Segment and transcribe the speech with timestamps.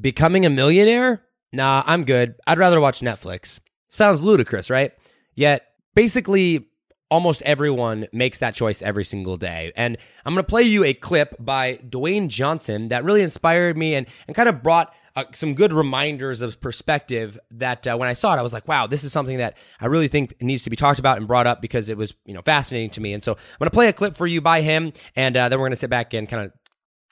[0.00, 1.22] Becoming a millionaire?
[1.52, 2.34] Nah, I'm good.
[2.46, 3.60] I'd rather watch Netflix.
[3.88, 4.92] Sounds ludicrous, right?
[5.34, 6.68] Yet, basically,
[7.10, 9.72] almost everyone makes that choice every single day.
[9.76, 13.94] And I'm going to play you a clip by Dwayne Johnson that really inspired me
[13.94, 18.12] and, and kind of brought uh, some good reminders of perspective that uh, when I
[18.12, 20.70] saw it, I was like, wow, this is something that I really think needs to
[20.70, 23.14] be talked about and brought up because it was, you know, fascinating to me.
[23.14, 25.58] And so I'm going to play a clip for you by him, and uh, then
[25.58, 26.52] we're going to sit back and kind of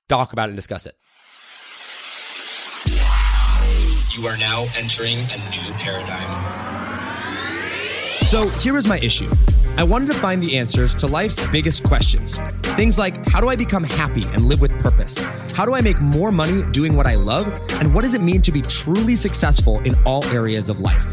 [0.09, 0.95] talk about it and discuss it.
[4.17, 6.27] You are now entering a new paradigm.
[8.25, 9.31] So here is my issue.
[9.77, 12.39] I wanted to find the answers to life's biggest questions.
[12.63, 15.19] Things like how do I become happy and live with purpose?
[15.53, 17.47] How do I make more money doing what I love?
[17.73, 21.13] And what does it mean to be truly successful in all areas of life?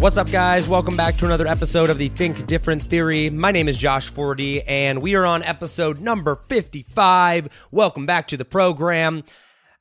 [0.00, 0.68] What's up, guys?
[0.68, 3.30] Welcome back to another episode of the Think Different Theory.
[3.30, 7.48] My name is Josh Forti, and we are on episode number 55.
[7.72, 9.24] Welcome back to the program.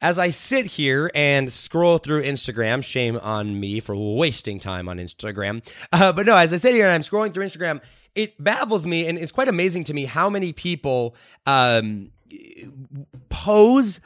[0.02, 4.98] As I sit here and scroll through Instagram, shame on me for wasting time on
[4.98, 5.64] Instagram.
[5.94, 7.80] Uh, but no, as I sit here and I'm scrolling through Instagram,
[8.16, 12.10] it baffles me, and it's quite amazing to me how many people um,
[13.30, 14.02] pose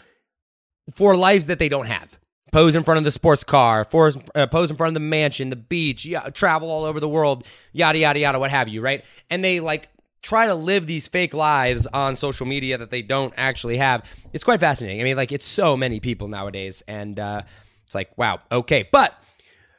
[0.94, 2.20] for lives that they don't have
[2.52, 5.50] pose in front of the sports car, for, uh, pose in front of the mansion,
[5.50, 9.04] the beach, travel all over the world, yada yada yada, what have you, right?
[9.30, 9.90] And they like
[10.22, 14.04] try to live these fake lives on social media that they don't actually have.
[14.34, 15.02] It's quite fascinating.
[15.02, 17.42] I mean, like it's so many people nowadays, and uh,
[17.86, 18.88] it's like wow, okay.
[18.92, 19.16] But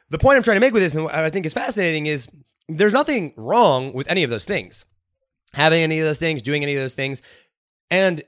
[0.09, 2.27] the point I'm trying to make with this, and what I think is fascinating, is
[2.67, 4.85] there's nothing wrong with any of those things,
[5.53, 7.21] having any of those things, doing any of those things,
[7.89, 8.21] and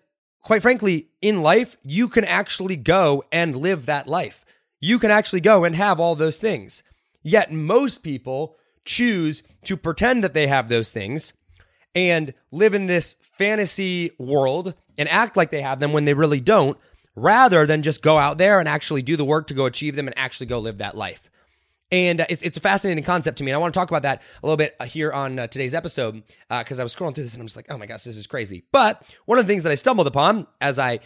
[0.46, 4.46] quite frankly, in life, you can actually go and live that life.
[4.80, 6.84] You can actually go and have all those things.
[7.24, 11.34] Yet most people choose to pretend that they have those things
[11.96, 16.42] and live in this fantasy world and act like they have them when they really
[16.42, 16.78] don't,
[17.16, 20.08] rather than just go out there and actually do the work to go achieve them
[20.08, 21.32] and actually go live that life.
[21.96, 23.52] And uh, it's, it's a fascinating concept to me.
[23.52, 25.74] And I want to talk about that a little bit uh, here on uh, today's
[25.74, 28.04] episode because uh, I was scrolling through this and I'm just like, oh my gosh,
[28.04, 28.66] this is crazy.
[28.74, 31.00] But one of the things that I stumbled upon as I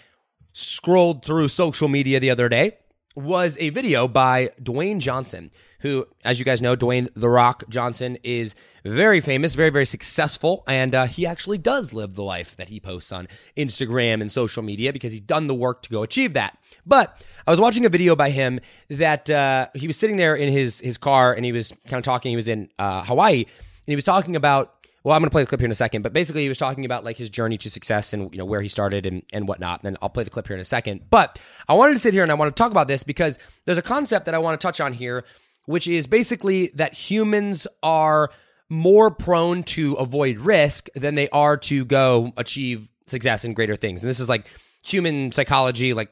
[0.53, 2.77] scrolled through social media the other day
[3.15, 8.17] was a video by Dwayne Johnson, who, as you guys know, Dwayne The Rock Johnson
[8.23, 12.69] is very famous, very, very successful, and uh, he actually does live the life that
[12.69, 16.33] he posts on Instagram and social media because he's done the work to go achieve
[16.33, 16.57] that.
[16.85, 20.51] But I was watching a video by him that uh, he was sitting there in
[20.51, 22.31] his his car and he was kind of talking.
[22.31, 23.47] He was in uh, Hawaii and
[23.85, 24.75] he was talking about.
[25.01, 26.57] Well, I'm going to play the clip here in a second, but basically he was
[26.57, 29.47] talking about like his journey to success and you know where he started and and
[29.47, 29.81] whatnot.
[29.81, 31.09] And then I'll play the clip here in a second.
[31.09, 31.39] But
[31.69, 33.81] I wanted to sit here and I want to talk about this because there's a
[33.81, 35.23] concept that I want to touch on here,
[35.69, 38.31] which is basically that humans are
[38.69, 44.01] more prone to avoid risk than they are to go achieve success and greater things.
[44.01, 44.47] And this is like
[44.83, 46.09] human psychology, like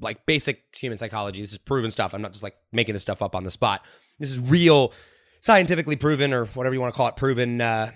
[0.00, 1.42] like basic human psychology.
[1.42, 2.12] This is proven stuff.
[2.12, 3.84] I'm not just like making this stuff up on the spot.
[4.18, 4.92] This is real,
[5.42, 7.92] scientifically proven, or whatever you want to call it, proven uh,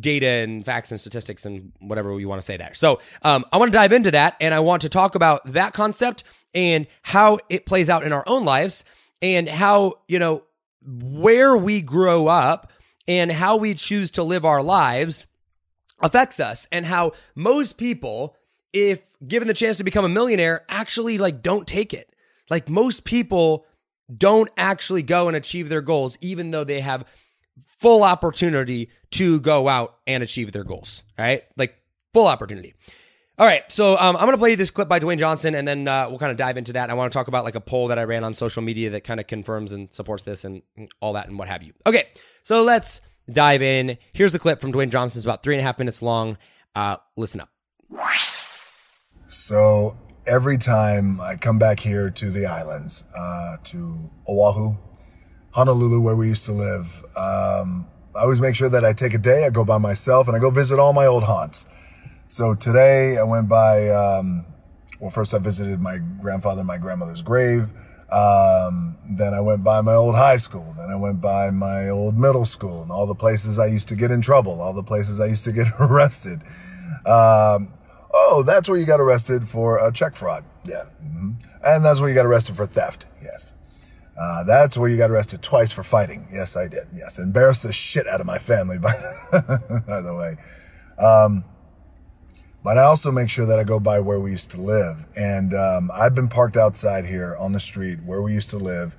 [0.00, 2.74] data and facts and statistics and whatever you want to say there.
[2.74, 5.74] So um, I want to dive into that, and I want to talk about that
[5.74, 6.24] concept
[6.54, 8.84] and how it plays out in our own lives,
[9.22, 10.44] and how you know
[10.82, 12.72] where we grow up
[13.06, 15.26] and how we choose to live our lives
[16.02, 18.36] affects us, and how most people
[18.72, 22.14] if given the chance to become a millionaire, actually like don't take it.
[22.48, 23.66] Like most people
[24.16, 27.04] don't actually go and achieve their goals, even though they have
[27.78, 31.02] full opportunity to go out and achieve their goals.
[31.18, 31.42] Right?
[31.56, 31.74] Like
[32.12, 32.74] full opportunity.
[33.40, 35.88] All right, so um, I'm gonna play you this clip by Dwayne Johnson, and then
[35.88, 36.90] uh, we'll kind of dive into that.
[36.90, 39.02] I want to talk about like a poll that I ran on social media that
[39.02, 40.60] kind of confirms and supports this and
[41.00, 41.72] all that and what have you.
[41.86, 42.04] Okay,
[42.42, 43.00] so let's
[43.32, 43.96] dive in.
[44.12, 45.20] Here's the clip from Dwayne Johnson.
[45.20, 46.36] It's about three and a half minutes long.
[46.74, 47.48] Uh, listen up.
[49.26, 49.96] So
[50.26, 54.76] every time I come back here to the islands, uh, to Oahu,
[55.52, 59.18] Honolulu, where we used to live, um, I always make sure that I take a
[59.18, 61.64] day, I go by myself, and I go visit all my old haunts.
[62.30, 64.46] So today I went by, um,
[65.00, 67.68] well, first I visited my grandfather and my grandmother's grave.
[68.10, 70.72] Um, then I went by my old high school.
[70.78, 73.96] Then I went by my old middle school and all the places I used to
[73.96, 76.42] get in trouble, all the places I used to get arrested.
[77.04, 77.72] Um,
[78.12, 80.44] Oh, that's where you got arrested for a check fraud.
[80.64, 80.84] Yeah.
[81.04, 81.32] Mm-hmm.
[81.64, 83.06] And that's where you got arrested for theft.
[83.22, 83.54] Yes.
[84.18, 86.26] Uh, that's where you got arrested twice for fighting.
[86.32, 86.88] Yes, I did.
[86.94, 88.92] Yes, embarrassed the shit out of my family, by,
[89.32, 90.36] by the way.
[91.04, 91.44] Um,
[92.62, 95.06] but I also make sure that I go by where we used to live.
[95.16, 98.96] And um, I've been parked outside here on the street where we used to live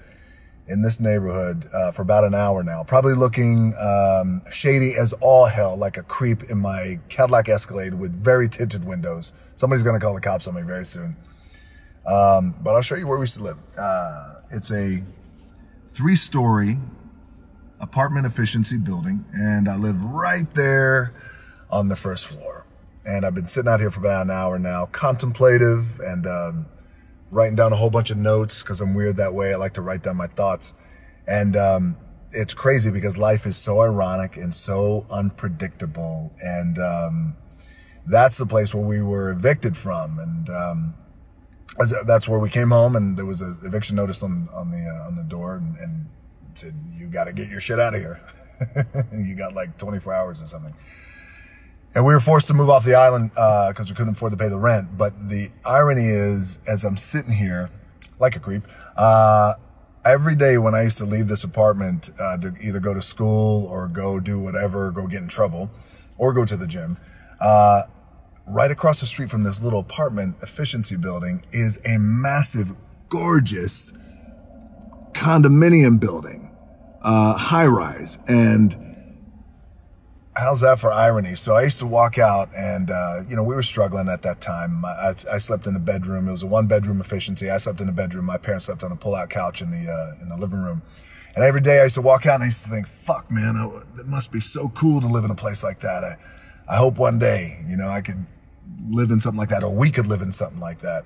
[0.67, 5.45] in this neighborhood uh, for about an hour now, probably looking um, shady as all
[5.45, 9.33] hell, like a creep in my Cadillac Escalade with very tinted windows.
[9.55, 11.15] Somebody's going to call the cops on me very soon.
[12.05, 13.57] Um, but I'll show you where we used to live.
[13.77, 15.03] Uh, it's a
[15.91, 16.77] three story
[17.79, 21.13] apartment efficiency building, and I live right there
[21.69, 22.60] on the first floor.
[23.05, 26.65] And I've been sitting out here for about an hour now, contemplative and um,
[27.31, 29.53] writing down a whole bunch of notes because I'm weird that way.
[29.53, 30.73] I like to write down my thoughts.
[31.27, 31.97] And um,
[32.31, 36.31] it's crazy because life is so ironic and so unpredictable.
[36.41, 37.35] And um,
[38.05, 40.19] that's the place where we were evicted from.
[40.19, 40.93] And um,
[42.05, 45.07] that's where we came home, and there was an eviction notice on on the uh,
[45.07, 46.09] on the door, and, and
[46.55, 48.21] said you got to get your shit out of here.
[49.13, 50.73] you got like 24 hours or something.
[51.93, 54.37] And we were forced to move off the island because uh, we couldn't afford to
[54.37, 54.97] pay the rent.
[54.97, 57.69] But the irony is, as I'm sitting here,
[58.17, 58.63] like a creep,
[58.95, 59.55] uh,
[60.05, 63.65] every day when I used to leave this apartment uh, to either go to school
[63.65, 65.69] or go do whatever, go get in trouble,
[66.17, 66.97] or go to the gym,
[67.41, 67.83] uh,
[68.47, 72.73] right across the street from this little apartment efficiency building is a massive,
[73.09, 73.91] gorgeous
[75.11, 76.55] condominium building,
[77.01, 78.90] uh, high rise, and
[80.35, 81.35] how's that for irony?
[81.35, 84.41] So I used to walk out, and uh, you know we were struggling at that
[84.41, 84.85] time.
[84.85, 86.27] I, I, slept in the bedroom.
[86.27, 87.49] It was a one bedroom efficiency.
[87.49, 88.25] I slept in the bedroom.
[88.25, 90.81] My parents slept on a pull out couch in the uh, in the living room.
[91.35, 93.83] And every day I used to walk out and I used to think, "Fuck, man,
[93.97, 96.17] it must be so cool to live in a place like that." I,
[96.67, 98.25] I hope one day, you know, I could
[98.87, 101.03] live in something like that, or we could live in something like that.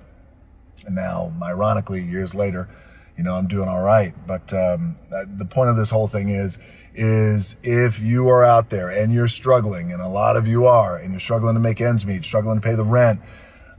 [0.84, 2.68] And now, ironically, years later,
[3.16, 4.14] you know, I'm doing all right.
[4.26, 6.58] But um, the point of this whole thing is
[6.96, 10.96] is if you are out there and you're struggling, and a lot of you are,
[10.96, 13.20] and you're struggling to make ends meet, struggling to pay the rent,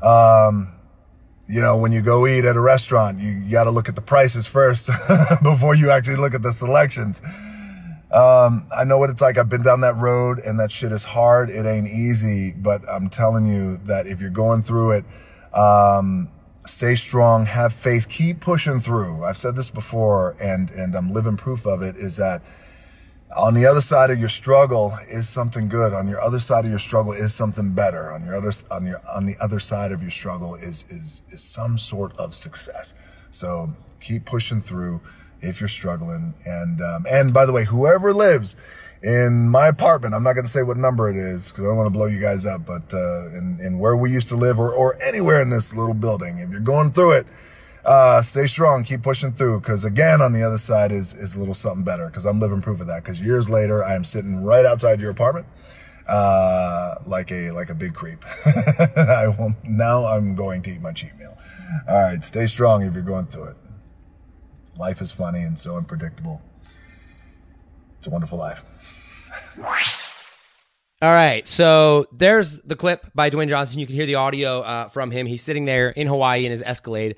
[0.01, 0.73] um,
[1.47, 4.01] you know, when you go eat at a restaurant, you, got to look at the
[4.01, 4.89] prices first
[5.43, 7.21] before you actually look at the selections.
[8.11, 9.37] Um, I know what it's like.
[9.37, 11.49] I've been down that road and that shit is hard.
[11.49, 15.05] It ain't easy, but I'm telling you that if you're going through it,
[15.53, 16.29] um,
[16.65, 19.23] stay strong, have faith, keep pushing through.
[19.23, 22.41] I've said this before and, and I'm living proof of it is that
[23.35, 25.93] on the other side of your struggle is something good.
[25.93, 28.11] On your other side of your struggle is something better.
[28.11, 31.41] On your other on your on the other side of your struggle is is is
[31.41, 32.93] some sort of success.
[33.31, 35.01] So keep pushing through
[35.41, 36.35] if you're struggling.
[36.45, 38.55] And um, and by the way, whoever lives
[39.03, 41.77] in my apartment, I'm not going to say what number it is because I don't
[41.77, 44.57] want to blow you guys up, but uh, in in where we used to live
[44.57, 47.27] or or anywhere in this little building, if you're going through it
[47.87, 49.61] uh, stay strong, keep pushing through.
[49.61, 52.07] Because again, on the other side is is a little something better.
[52.07, 53.03] Because I'm living proof of that.
[53.03, 55.47] Because years later, I am sitting right outside your apartment,
[56.07, 58.23] uh, like a like a big creep.
[58.45, 61.37] I will, now I'm going to eat my cheat meal.
[61.87, 63.57] All right, stay strong if you're going through it.
[64.77, 66.41] Life is funny and so unpredictable.
[67.97, 68.63] It's a wonderful life.
[70.99, 73.79] All right, so there's the clip by Dwayne Johnson.
[73.79, 75.27] You can hear the audio uh, from him.
[75.27, 77.15] He's sitting there in Hawaii in his Escalade.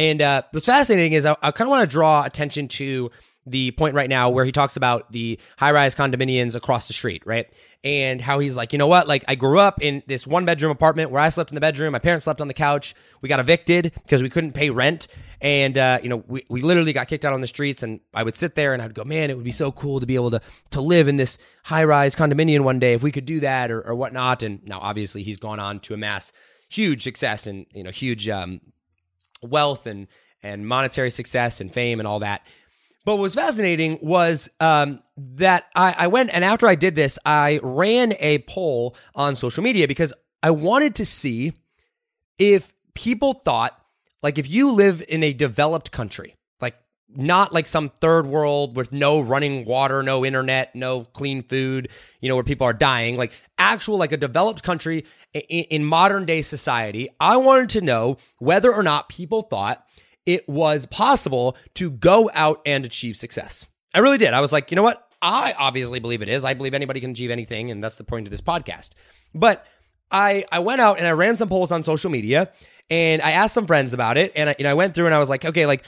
[0.00, 3.10] And uh, what's fascinating is I, I kind of want to draw attention to
[3.44, 7.22] the point right now where he talks about the high rise condominiums across the street,
[7.26, 7.52] right?
[7.84, 9.06] And how he's like, you know what?
[9.06, 11.92] Like, I grew up in this one bedroom apartment where I slept in the bedroom.
[11.92, 12.94] My parents slept on the couch.
[13.20, 15.06] We got evicted because we couldn't pay rent.
[15.42, 17.82] And, uh, you know, we, we literally got kicked out on the streets.
[17.82, 20.06] And I would sit there and I'd go, man, it would be so cool to
[20.06, 23.26] be able to, to live in this high rise condominium one day if we could
[23.26, 24.42] do that or, or whatnot.
[24.42, 26.32] And now, obviously, he's gone on to amass
[26.70, 28.62] huge success and, you know, huge um,
[29.42, 30.06] wealth and
[30.42, 32.46] and monetary success and fame and all that.
[33.04, 37.18] But what was fascinating was um, that I, I went and after I did this,
[37.24, 41.52] I ran a poll on social media because I wanted to see
[42.38, 43.76] if people thought
[44.22, 46.34] like if you live in a developed country,
[47.14, 51.88] not like some third world with no running water, no internet, no clean food,
[52.20, 56.26] you know, where people are dying, like actual, like a developed country in, in modern
[56.26, 57.08] day society.
[57.18, 59.84] I wanted to know whether or not people thought
[60.26, 63.66] it was possible to go out and achieve success.
[63.94, 64.32] I really did.
[64.32, 65.06] I was like, you know what?
[65.22, 66.44] I obviously believe it is.
[66.44, 68.90] I believe anybody can achieve anything, and that's the point of this podcast.
[69.34, 69.66] But
[70.10, 72.50] I I went out and I ran some polls on social media
[72.90, 74.32] and I asked some friends about it.
[74.34, 75.84] And I, you know, I went through and I was like, okay, like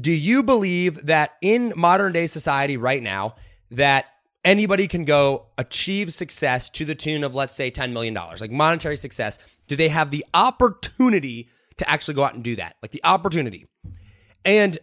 [0.00, 3.34] do you believe that in modern day society right now
[3.70, 4.06] that
[4.44, 8.50] anybody can go achieve success to the tune of let's say 10 million dollars like
[8.50, 12.90] monetary success do they have the opportunity to actually go out and do that like
[12.90, 13.66] the opportunity
[14.44, 14.78] and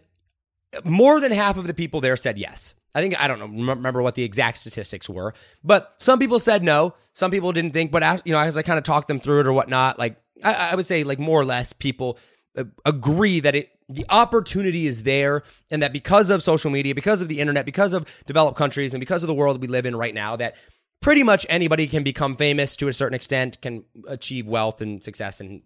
[0.84, 2.74] more than half of the people there said yes.
[2.94, 6.64] I think I don't know remember what the exact statistics were, but some people said
[6.64, 6.94] no.
[7.12, 9.46] Some people didn't think, but you know, as I kind of talked them through it
[9.46, 12.18] or whatnot, like I, I would say, like more or less, people
[12.58, 17.20] uh, agree that it the opportunity is there, and that because of social media, because
[17.20, 19.96] of the internet, because of developed countries, and because of the world we live in
[19.96, 20.56] right now, that
[21.00, 25.40] pretty much anybody can become famous to a certain extent, can achieve wealth and success,
[25.40, 25.62] and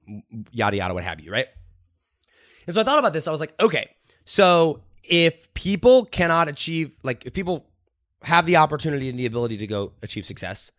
[0.51, 1.49] yada yada, what have you, right?
[2.67, 3.29] And so I thought about this.
[3.29, 3.91] I was like, okay,
[4.25, 7.67] so if people cannot achieve, like, if people
[8.23, 10.71] have the opportunity and the ability to go achieve success,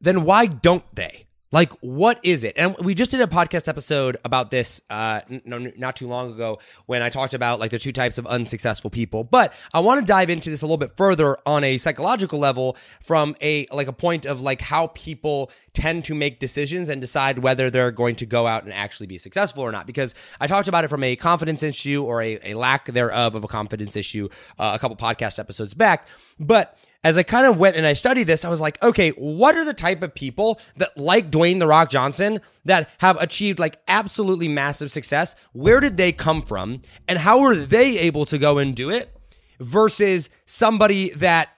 [0.00, 1.26] then why don't they?
[1.52, 2.54] Like, what is it?
[2.56, 6.58] And we just did a podcast episode about this, uh, no, not too long ago,
[6.86, 9.22] when I talked about like the two types of unsuccessful people.
[9.22, 12.76] But I want to dive into this a little bit further on a psychological level,
[13.02, 17.40] from a like a point of like how people tend to make decisions and decide
[17.40, 19.86] whether they're going to go out and actually be successful or not.
[19.86, 23.44] Because I talked about it from a confidence issue or a, a lack thereof of
[23.44, 26.06] a confidence issue uh, a couple podcast episodes back,
[26.40, 29.56] but as I kind of went and I studied this, I was like, okay, what
[29.56, 33.78] are the type of people that like Dwayne The Rock Johnson that have achieved like
[33.88, 35.34] absolutely massive success?
[35.52, 36.82] Where did they come from?
[37.08, 39.16] And how were they able to go and do it
[39.58, 41.48] versus somebody that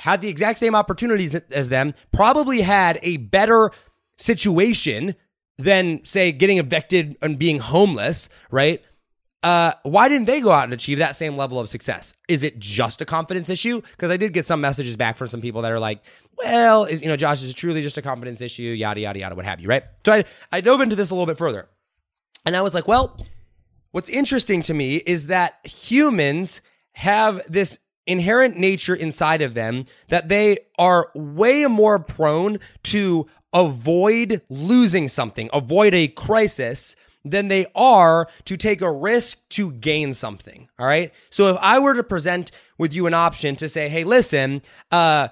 [0.00, 3.70] had the exact same opportunities as them, probably had a better
[4.16, 5.14] situation
[5.58, 8.82] than, say, getting evicted and being homeless, right?
[9.42, 12.14] Uh, why didn't they go out and achieve that same level of success?
[12.28, 13.80] Is it just a confidence issue?
[13.80, 16.02] Because I did get some messages back from some people that are like,
[16.36, 18.62] well, is, you know, Josh, is truly just a confidence issue?
[18.62, 19.84] Yada, yada, yada, what have you, right?
[20.04, 21.68] So I, I dove into this a little bit further.
[22.44, 23.18] And I was like, well,
[23.92, 26.60] what's interesting to me is that humans
[26.92, 34.42] have this inherent nature inside of them that they are way more prone to avoid
[34.48, 40.68] losing something, avoid a crisis than they are to take a risk to gain something.
[40.78, 41.12] All right.
[41.28, 45.28] So if I were to present with you an option to say, hey, listen, uh,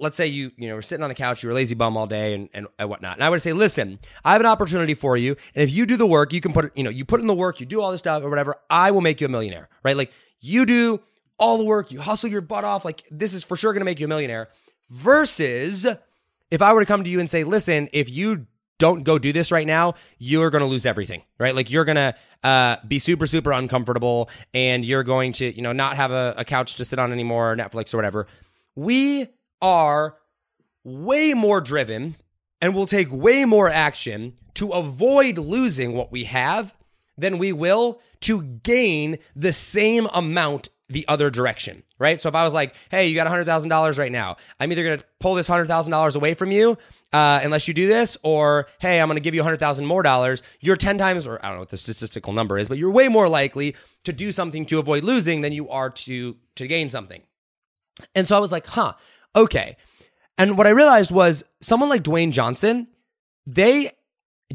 [0.00, 2.06] let's say you you know were sitting on the couch, you're a lazy bum all
[2.06, 3.14] day and, and, and whatnot.
[3.16, 5.36] And I would say, listen, I have an opportunity for you.
[5.54, 7.34] And if you do the work, you can put you know, you put in the
[7.34, 9.68] work, you do all this stuff or whatever, I will make you a millionaire.
[9.82, 9.96] Right?
[9.96, 11.00] Like you do
[11.38, 14.00] all the work, you hustle your butt off, like this is for sure gonna make
[14.00, 14.48] you a millionaire.
[14.90, 15.86] Versus
[16.50, 18.46] if I were to come to you and say, listen, if you
[18.80, 21.54] don't go do this right now, you're going to lose everything, right?
[21.54, 25.72] Like you're going to uh, be super, super uncomfortable and you're going to, you know,
[25.72, 28.26] not have a, a couch to sit on anymore, Netflix or whatever.
[28.74, 29.28] We
[29.62, 30.16] are
[30.82, 32.16] way more driven
[32.60, 36.74] and will take way more action to avoid losing what we have
[37.16, 42.20] than we will to gain the same amount the other direction, right?
[42.20, 45.04] So if I was like, hey, you got $100,000 right now, I'm either going to
[45.20, 46.76] pull this $100,000 away from you
[47.12, 50.42] uh, unless you do this, or hey, I'm going to give you 100,000 more dollars.
[50.60, 53.08] You're 10 times, or I don't know what the statistical number is, but you're way
[53.08, 57.22] more likely to do something to avoid losing than you are to to gain something.
[58.14, 58.94] And so I was like, huh,
[59.34, 59.76] okay.
[60.36, 62.88] And what I realized was someone like Dwayne Johnson,
[63.46, 63.90] they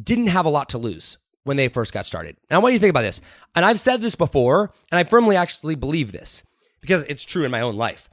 [0.01, 2.35] didn't have a lot to lose when they first got started.
[2.49, 3.21] Now, I want you think about this.
[3.55, 6.43] And I've said this before, and I firmly actually believe this
[6.81, 8.09] because it's true in my own life.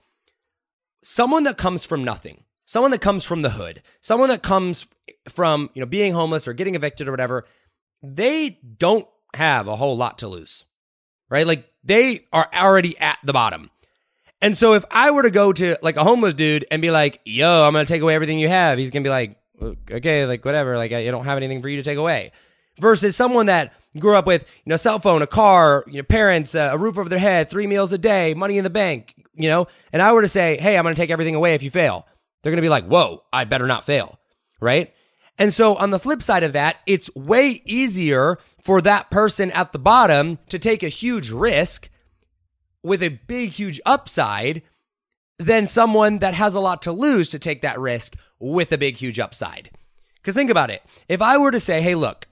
[1.02, 4.86] Someone that comes from nothing, someone that comes from the hood, someone that comes
[5.28, 7.44] from, you know, being homeless or getting evicted or whatever,
[8.02, 10.64] they don't have a whole lot to lose.
[11.28, 11.46] Right?
[11.46, 13.70] Like they are already at the bottom.
[14.42, 17.20] And so if I were to go to like a homeless dude and be like,
[17.24, 19.36] "Yo, I'm going to take away everything you have." He's going to be like,
[19.90, 22.32] "Okay, like whatever, like I don't have anything for you to take away."
[22.80, 26.54] Versus someone that grew up with you know cell phone, a car, you know, parents,
[26.54, 29.48] uh, a roof over their head, three meals a day, money in the bank, you
[29.48, 31.70] know, and I were to say, hey, I'm going to take everything away if you
[31.70, 32.06] fail,
[32.42, 34.18] they're going to be like, whoa, I better not fail,
[34.60, 34.92] right?
[35.38, 39.72] And so on the flip side of that, it's way easier for that person at
[39.72, 41.88] the bottom to take a huge risk
[42.82, 44.62] with a big, huge upside
[45.38, 48.96] than someone that has a lot to lose to take that risk with a big,
[48.96, 49.70] huge upside.
[50.16, 50.82] Because think about it.
[51.08, 52.26] If I were to say, hey, look,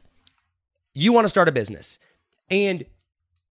[0.95, 1.99] you want to start a business.
[2.51, 2.85] And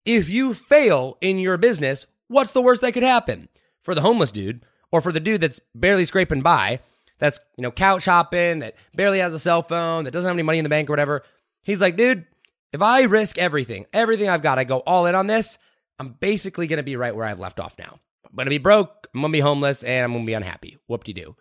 [0.05, 3.49] if you fail in your business, what's the worst that could happen?
[3.81, 6.81] For the homeless dude or for the dude that's barely scraping by,
[7.19, 10.43] that's, you know, couch hopping, that barely has a cell phone, that doesn't have any
[10.43, 11.23] money in the bank or whatever.
[11.63, 12.27] He's like, dude,
[12.73, 15.59] if I risk everything, everything I've got, I go all in on this,
[15.99, 18.01] I'm basically going to be right where I've left off now.
[18.27, 20.35] I'm going to be broke, I'm going to be homeless, and I'm going to be
[20.35, 20.79] unhappy.
[20.87, 21.37] Whoop de doo.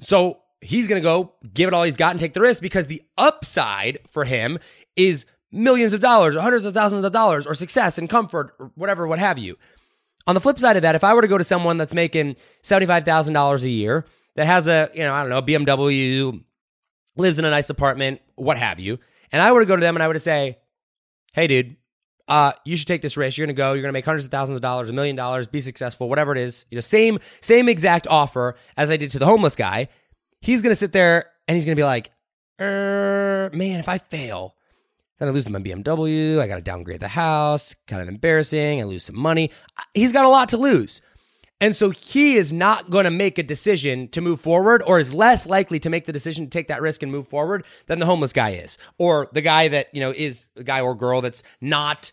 [0.00, 2.86] So he's going to go give it all he's got and take the risk because
[2.86, 4.58] the upside for him
[4.96, 8.70] is millions of dollars or hundreds of thousands of dollars or success and comfort or
[8.74, 9.56] whatever, what have you.
[10.26, 12.36] On the flip side of that, if I were to go to someone that's making
[12.62, 16.42] $75,000 a year, that has a, you know, I don't know, BMW,
[17.16, 18.98] lives in a nice apartment, what have you,
[19.30, 20.58] and I were to go to them and I to say,
[21.34, 21.76] hey, dude,
[22.28, 23.36] uh, you should take this risk.
[23.36, 23.72] You're to go.
[23.72, 26.38] You're to make hundreds of thousands of dollars, a million dollars, be successful, whatever it
[26.38, 26.64] is.
[26.70, 29.88] You know, same same exact offer as I did to the homeless guy.
[30.42, 32.10] He's going to sit there and he's going to be like,
[32.60, 34.56] er, "Man, if I fail,
[35.18, 36.40] then I lose my BMW.
[36.40, 37.74] I got to downgrade the house.
[37.86, 38.80] Kind of embarrassing.
[38.80, 39.50] I lose some money.
[39.94, 41.00] He's got a lot to lose."
[41.60, 45.14] And so he is not going to make a decision to move forward or is
[45.14, 48.06] less likely to make the decision to take that risk and move forward than the
[48.06, 51.44] homeless guy is or the guy that, you know, is a guy or girl that's
[51.60, 52.10] not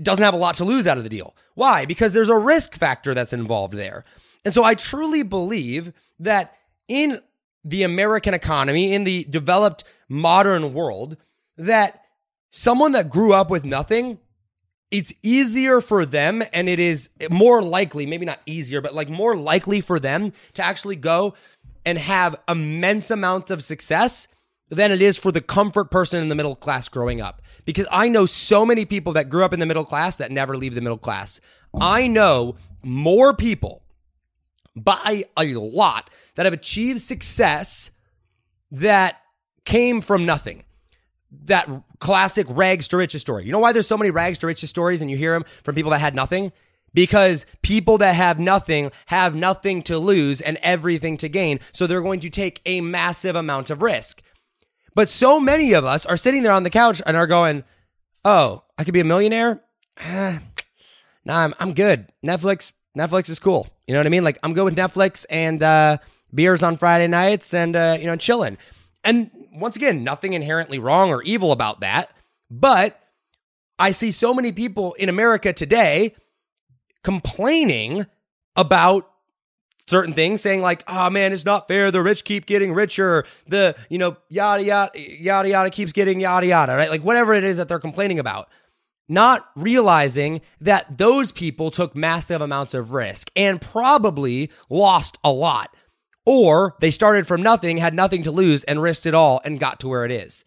[0.00, 1.34] doesn't have a lot to lose out of the deal.
[1.54, 1.86] Why?
[1.86, 4.04] Because there's a risk factor that's involved there.
[4.44, 6.54] And so I truly believe that
[6.86, 7.20] in
[7.64, 11.16] the American economy, in the developed modern world,
[11.56, 12.02] that
[12.50, 14.18] someone that grew up with nothing
[14.94, 19.34] it's easier for them and it is more likely, maybe not easier, but like more
[19.34, 21.34] likely for them to actually go
[21.84, 24.28] and have immense amounts of success
[24.68, 27.42] than it is for the comfort person in the middle class growing up.
[27.64, 30.56] Because I know so many people that grew up in the middle class that never
[30.56, 31.40] leave the middle class.
[31.80, 32.54] I know
[32.84, 33.82] more people
[34.76, 37.90] by a lot that have achieved success
[38.70, 39.20] that
[39.64, 40.64] came from nothing
[41.44, 43.44] that classic rags to riches story.
[43.44, 45.74] You know why there's so many rags to riches stories and you hear them from
[45.74, 46.52] people that had nothing?
[46.92, 51.58] Because people that have nothing have nothing to lose and everything to gain.
[51.72, 54.22] So they're going to take a massive amount of risk.
[54.94, 57.64] But so many of us are sitting there on the couch and are going,
[58.24, 59.60] Oh, I could be a millionaire?
[60.04, 60.38] nah,
[61.26, 62.12] I'm, I'm good.
[62.24, 63.66] Netflix, Netflix is cool.
[63.88, 64.24] You know what I mean?
[64.24, 65.98] Like I'm good with Netflix and, uh,
[66.34, 68.58] beers on Friday nights and, uh, you know, chilling.
[69.04, 72.10] And once again, nothing inherently wrong or evil about that.
[72.50, 73.00] But
[73.78, 76.14] I see so many people in America today
[77.02, 78.06] complaining
[78.56, 79.10] about
[79.88, 81.90] certain things saying like oh man it's not fair.
[81.90, 83.24] The rich keep getting richer.
[83.46, 86.90] The you know yada yada yada yada keeps getting yada yada right?
[86.90, 88.48] Like whatever it is that they're complaining about.
[89.06, 95.76] Not realizing that those people took massive amounts of risk and probably lost a lot
[96.24, 99.80] or they started from nothing, had nothing to lose, and risked it all and got
[99.80, 100.44] to where it is.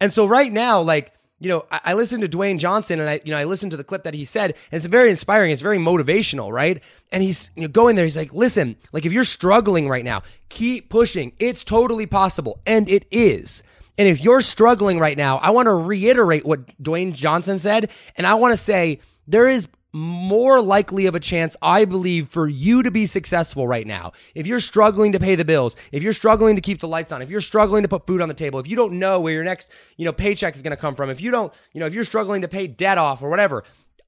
[0.00, 3.20] And so right now, like, you know, I, I listened to Dwayne Johnson and I,
[3.24, 5.50] you know, I listened to the clip that he said, and it's very inspiring.
[5.50, 6.82] It's very motivational, right?
[7.12, 8.04] And he's you know, going there.
[8.04, 11.32] He's like, listen, like if you're struggling right now, keep pushing.
[11.38, 12.60] It's totally possible.
[12.66, 13.62] And it is.
[13.96, 17.90] And if you're struggling right now, I want to reiterate what Dwayne Johnson said.
[18.16, 22.48] And I want to say there is more likely of a chance, I believe, for
[22.48, 24.12] you to be successful right now.
[24.34, 27.22] If you're struggling to pay the bills, if you're struggling to keep the lights on,
[27.22, 29.44] if you're struggling to put food on the table, if you don't know where your
[29.44, 31.94] next, you know, paycheck is going to come from, if you don't, you know, if
[31.94, 33.62] you're struggling to pay debt off or whatever,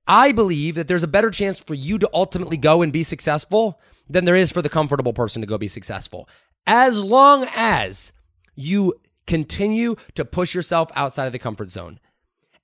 [0.09, 3.81] I believe that there's a better chance for you to ultimately go and be successful
[4.09, 6.29] than there is for the comfortable person to go be successful.
[6.67, 8.13] As long as
[8.57, 8.95] you
[9.27, 12.01] continue to push yourself outside of the comfort zone.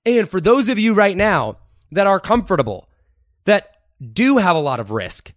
[0.05, 1.57] And for those of you right now
[1.91, 2.89] that are comfortable,
[3.45, 3.77] that
[4.13, 5.33] do have a lot of risk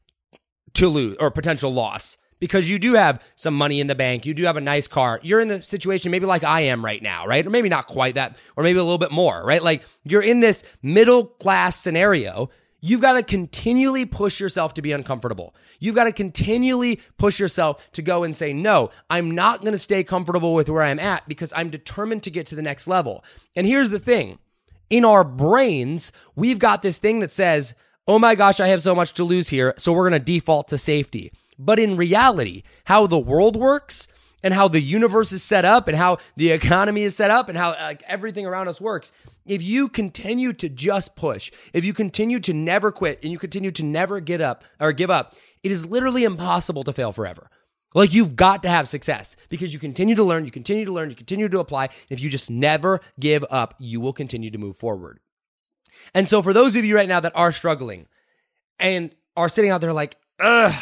[0.74, 4.26] to lose or potential loss because you do have some money in the bank.
[4.26, 5.20] You do have a nice car.
[5.22, 7.46] You're in the situation maybe like I am right now, right?
[7.46, 9.62] Or maybe not quite that, or maybe a little bit more, right?
[9.62, 12.50] Like you're in this middle class scenario.
[12.80, 15.54] You've got to continually push yourself to be uncomfortable.
[15.80, 19.78] You've got to continually push yourself to go and say, no, I'm not going to
[19.78, 23.24] stay comfortable with where I'm at because I'm determined to get to the next level.
[23.56, 24.38] And here's the thing
[24.88, 27.74] in our brains, we've got this thing that says,
[28.06, 30.68] oh my gosh, I have so much to lose here, so we're going to default
[30.68, 31.32] to safety.
[31.58, 34.08] But in reality, how the world works
[34.42, 37.56] and how the universe is set up and how the economy is set up and
[37.56, 39.10] how like everything around us works,
[39.46, 43.70] if you continue to just push, if you continue to never quit and you continue
[43.70, 47.50] to never get up or give up, it is literally impossible to fail forever.
[47.94, 51.08] Like you've got to have success because you continue to learn, you continue to learn,
[51.08, 51.88] you continue to apply.
[52.10, 55.18] If you just never give up, you will continue to move forward.
[56.14, 58.06] And so for those of you right now that are struggling
[58.78, 60.74] and are sitting out there like, ugh,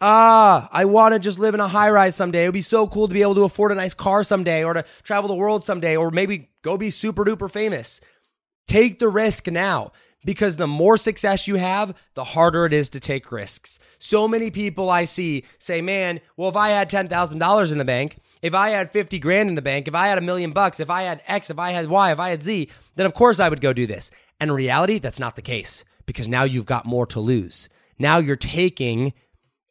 [0.00, 2.44] ah, I want to just live in a high rise someday.
[2.44, 4.74] It would be so cool to be able to afford a nice car someday or
[4.74, 8.00] to travel the world someday or maybe go be super duper famous.
[8.68, 9.92] Take the risk now
[10.24, 13.78] because the more success you have, the harder it is to take risks.
[13.98, 18.18] So many people I see say, man, well, if I had $10,000 in the bank,
[18.42, 20.90] if I had 50 grand in the bank, if I had a million bucks, if
[20.90, 23.48] I had X, if I had Y, if I had Z, then of course I
[23.48, 24.10] would go do this.
[24.40, 27.68] And in reality, that's not the case because now you've got more to lose.
[27.98, 29.12] Now you're taking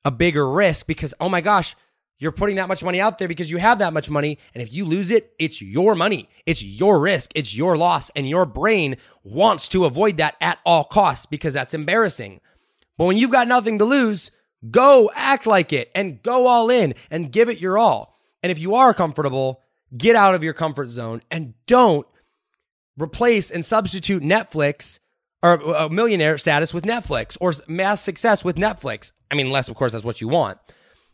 [0.03, 1.75] a bigger risk because, oh my gosh,
[2.17, 4.39] you're putting that much money out there because you have that much money.
[4.53, 6.29] And if you lose it, it's your money.
[6.45, 7.31] It's your risk.
[7.35, 8.09] It's your loss.
[8.15, 12.39] And your brain wants to avoid that at all costs because that's embarrassing.
[12.97, 14.31] But when you've got nothing to lose,
[14.71, 18.14] go act like it and go all in and give it your all.
[18.45, 19.59] And if you are comfortable,
[19.97, 22.05] get out of your comfort zone and don't
[22.95, 24.99] replace and substitute Netflix
[25.41, 29.13] or uh, a millionaire status with Netflix or mass success with Netflix.
[29.31, 30.59] I mean, unless, of course, that's what you want.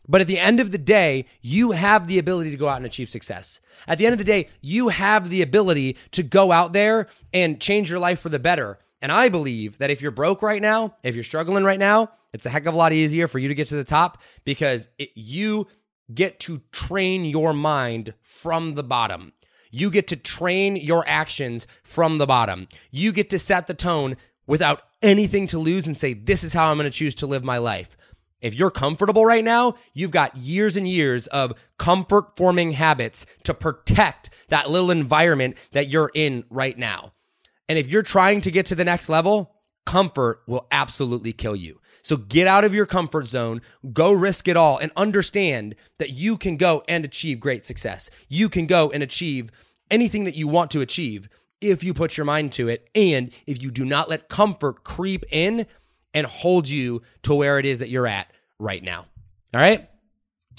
[0.06, 2.84] But at the end of the day, you have the ability to go out and
[2.84, 3.60] achieve success.
[3.88, 7.62] At the end of the day, you have the ability to go out there and
[7.62, 8.78] change your life for the better.
[9.00, 12.44] And I believe that if you're broke right now, if you're struggling right now, it's
[12.44, 15.12] a heck of a lot easier for you to get to the top because it,
[15.14, 15.66] you
[16.12, 19.32] get to train your mind from the bottom.
[19.70, 22.68] You get to train your actions from the bottom.
[22.90, 26.70] You get to set the tone without anything to lose and say, This is how
[26.70, 27.96] I'm going to choose to live my life.
[28.42, 33.54] If you're comfortable right now, you've got years and years of comfort forming habits to
[33.54, 37.12] protect that little environment that you're in right now.
[37.68, 39.54] And if you're trying to get to the next level,
[39.86, 41.80] comfort will absolutely kill you.
[42.02, 43.62] So get out of your comfort zone,
[43.92, 48.10] go risk it all, and understand that you can go and achieve great success.
[48.28, 49.50] You can go and achieve
[49.90, 51.28] anything that you want to achieve
[51.60, 55.24] if you put your mind to it and if you do not let comfort creep
[55.30, 55.66] in
[56.12, 59.06] and hold you to where it is that you're at right now.
[59.54, 59.88] All right?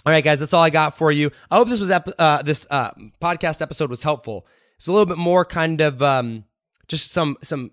[0.06, 1.32] All right, guys, that's all I got for you.
[1.50, 4.46] I hope this was ep- uh, this uh, podcast episode was helpful.
[4.78, 6.44] It's a little bit more kind of um,
[6.88, 7.72] just some some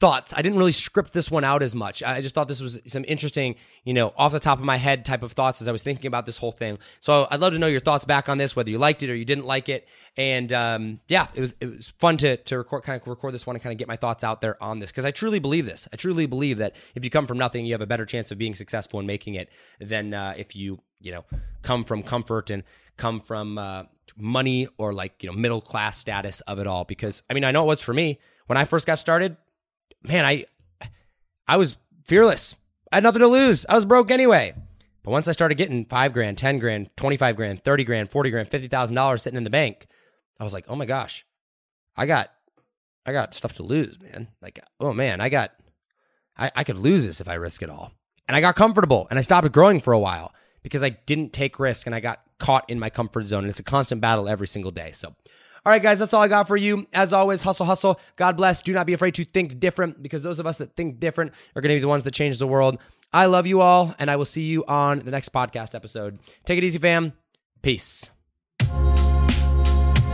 [0.00, 0.32] thoughts.
[0.32, 2.02] I didn't really script this one out as much.
[2.04, 5.04] I just thought this was some interesting, you know, off the top of my head
[5.04, 6.78] type of thoughts as I was thinking about this whole thing.
[7.00, 9.16] So I'd love to know your thoughts back on this, whether you liked it or
[9.16, 9.88] you didn't like it.
[10.16, 13.46] And um, yeah, it was it was fun to to record kind of record this
[13.46, 15.66] one and kind of get my thoughts out there on this because I truly believe
[15.66, 15.88] this.
[15.92, 18.38] I truly believe that if you come from nothing, you have a better chance of
[18.38, 21.24] being successful and making it than uh, if you you know
[21.62, 22.62] come from comfort and
[22.96, 23.84] come from uh,
[24.16, 26.84] money or like you know middle class status of it all.
[26.84, 29.36] Because I mean, I know it was for me when I first got started
[30.02, 30.46] man, I
[31.46, 32.54] I was fearless.
[32.92, 33.66] I had nothing to lose.
[33.68, 34.54] I was broke anyway.
[35.02, 38.50] But once I started getting five grand, 10 grand, 25 grand, 30 grand, 40 grand,
[38.50, 39.86] $50,000 sitting in the bank,
[40.38, 41.24] I was like, oh my gosh,
[41.96, 42.30] I got,
[43.06, 44.28] I got stuff to lose, man.
[44.42, 45.52] Like, oh man, I got,
[46.36, 47.92] I, I could lose this if I risk it all.
[48.26, 51.58] And I got comfortable and I stopped growing for a while because I didn't take
[51.58, 53.44] risk and I got caught in my comfort zone.
[53.44, 54.92] And it's a constant battle every single day.
[54.92, 55.14] So
[55.64, 56.86] all right, guys, that's all I got for you.
[56.92, 58.00] As always, hustle, hustle.
[58.16, 58.60] God bless.
[58.60, 61.62] Do not be afraid to think different because those of us that think different are
[61.62, 62.78] going to be the ones that change the world.
[63.12, 66.18] I love you all, and I will see you on the next podcast episode.
[66.44, 67.14] Take it easy, fam.
[67.62, 68.10] Peace.